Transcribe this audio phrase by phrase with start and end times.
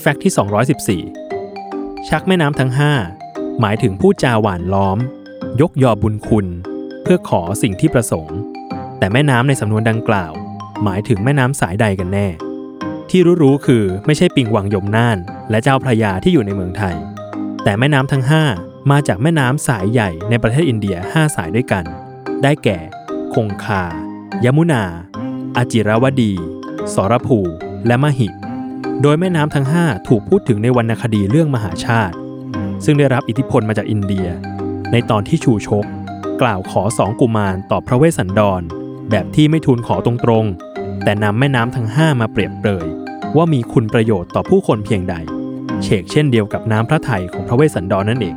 [0.00, 0.32] แฟกต์ที่
[1.00, 2.70] 214 ชักแม่น้ำทั้ง
[3.16, 4.98] 5 หมายถึงผู้จาหวานล้อม
[5.60, 6.46] ยกยอบุญคุณ
[7.02, 8.38] เพื่อขอสิ่งที่ประสงค์
[8.98, 10.32] แต่แม่น้ำในสำนวนดังกล่าว
[10.84, 12.28] หมายถึงแม่น้ำสายใดกันแน่
[13.10, 15.18] ที่รู้ๆคือไม่ใช่ปิงวังยมน่าน
[15.50, 16.96] และเจ้าพระยาที่อยู่ในเมืองไทย
[17.64, 18.24] แต่แม่น้ำทั้ง
[18.56, 21.84] 5 มาจากแม่น้ำสายใหญ่ในประเทศอินเดีย 5 สายด้วยกัน
[22.42, 22.78] ได้แก่
[23.34, 23.84] คงคา
[24.44, 24.84] ยมุนา
[25.56, 26.32] อจิรวดี
[26.94, 27.38] สรภู
[27.88, 28.28] และมหี
[29.02, 32.14] โดยแม่น้ำทั้ง 5 ถูกพูดถึงในวรรณคดีเรื่องมหาชาติ
[32.84, 34.26] ซึ่งได้รับอิทธิพลมาจากอินเดีย
[34.92, 35.84] ในตอนที่ชูชก
[36.42, 38.62] กล่าวขอสองกุมารต่อพระเวสสันดร
[39.10, 42.86] แบบที่ไม่ทูลขอตรงๆ แต่นำแม่น้ำทั้ง 5 มาเปรียบเปรย
[43.36, 45.14] ว่ามีคุณประโยชน์ต่อผู้คนเพียงใด
[45.82, 48.36] เฉกเช่นเดียวกับน้ำพระทัยของพระเวสสันดรนั่นเอง